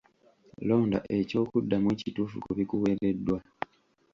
Londa 0.67 0.99
eky'okuddamu 1.17 1.87
ekituufu 1.95 2.37
ku 2.45 2.51
bikuweereddwa. 2.57 3.37